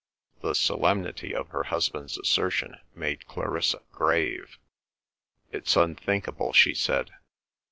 [0.41, 4.57] The solemnity of her husband's assertion made Clarissa grave.
[5.51, 7.11] "It's unthinkable," she said.